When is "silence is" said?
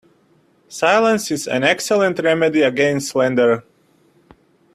0.67-1.47